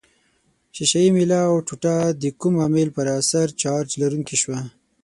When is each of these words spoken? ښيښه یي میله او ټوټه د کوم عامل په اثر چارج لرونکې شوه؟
ښيښه 0.75 0.99
یي 1.03 1.09
میله 1.15 1.39
او 1.49 1.55
ټوټه 1.67 1.95
د 2.21 2.23
کوم 2.39 2.53
عامل 2.63 2.87
په 2.95 3.01
اثر 3.19 3.47
چارج 3.61 3.89
لرونکې 4.01 4.35
شوه؟ 4.41 4.59